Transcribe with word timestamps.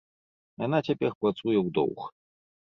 Яна 0.65 0.79
цяпер 0.87 1.11
працуе 1.21 1.37
ў 1.37 1.67
доўг. 1.79 2.11